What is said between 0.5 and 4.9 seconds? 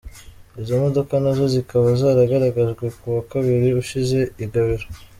Izi modoka nazo zikaba zaragaragajwe kuwa Kabiri ushize i Gabiro.